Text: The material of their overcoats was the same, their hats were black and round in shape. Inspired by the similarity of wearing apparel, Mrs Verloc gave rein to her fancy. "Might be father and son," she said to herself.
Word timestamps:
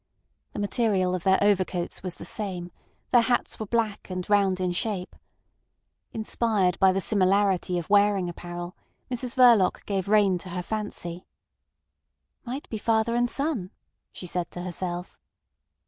The 0.53 0.59
material 0.59 1.13
of 1.13 1.23
their 1.23 1.37
overcoats 1.43 2.01
was 2.01 2.15
the 2.15 2.25
same, 2.25 2.71
their 3.11 3.21
hats 3.21 3.59
were 3.59 3.67
black 3.67 4.09
and 4.09 4.27
round 4.27 4.59
in 4.59 4.71
shape. 4.71 5.15
Inspired 6.11 6.79
by 6.79 6.91
the 6.91 6.99
similarity 6.99 7.77
of 7.77 7.87
wearing 7.87 8.27
apparel, 8.27 8.75
Mrs 9.11 9.35
Verloc 9.35 9.85
gave 9.85 10.09
rein 10.09 10.39
to 10.39 10.49
her 10.49 10.63
fancy. 10.63 11.27
"Might 12.43 12.67
be 12.67 12.79
father 12.79 13.13
and 13.13 13.29
son," 13.29 13.69
she 14.11 14.25
said 14.25 14.49
to 14.49 14.63
herself. 14.63 15.19